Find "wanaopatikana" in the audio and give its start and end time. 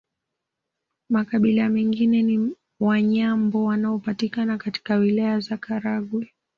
3.65-4.57